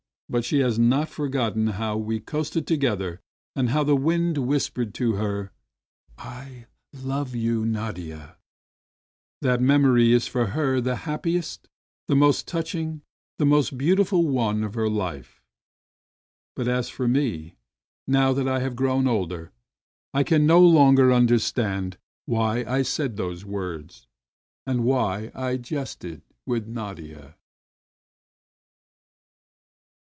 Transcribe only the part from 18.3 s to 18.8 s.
that I have